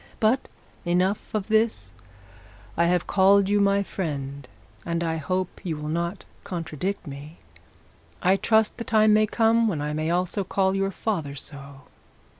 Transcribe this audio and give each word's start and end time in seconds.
But 0.19 0.49
enough 0.83 1.31
of 1.31 1.47
this; 1.47 1.93
I 2.75 2.85
have 2.85 3.05
called 3.05 3.49
you 3.49 3.61
my 3.61 3.83
friend, 3.83 4.47
and 4.83 5.03
I 5.03 5.17
hope 5.17 5.63
you 5.63 5.77
will 5.77 5.89
not 5.89 6.25
contradict 6.43 7.05
me. 7.05 7.37
I 8.19 8.35
trust 8.35 8.77
the 8.79 8.83
time 8.83 9.13
may 9.13 9.27
come 9.27 9.67
when 9.67 9.79
I 9.79 9.93
may 9.93 10.09
also 10.09 10.43
call 10.43 10.73
your 10.75 10.89
father 10.89 11.35
so. 11.35 11.81